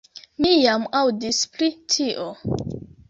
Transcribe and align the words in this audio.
Mi 0.45 0.53
jam 0.61 0.87
aŭdis 1.01 1.43
pri 1.57 1.69
tio. 1.97 2.27